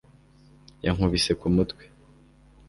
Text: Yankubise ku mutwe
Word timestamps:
Yankubise 0.83 1.31
ku 1.39 1.45
mutwe 1.55 1.83